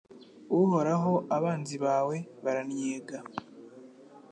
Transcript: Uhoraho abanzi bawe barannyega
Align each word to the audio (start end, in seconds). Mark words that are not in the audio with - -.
Uhoraho 0.59 1.13
abanzi 1.35 1.75
bawe 1.85 2.17
barannyega 2.43 3.17